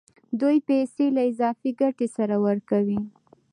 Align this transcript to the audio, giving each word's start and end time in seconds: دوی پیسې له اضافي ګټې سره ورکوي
دوی 0.39 0.57
پیسې 0.69 1.05
له 1.15 1.21
اضافي 1.29 1.71
ګټې 1.81 2.07
سره 2.15 2.35
ورکوي 2.47 2.99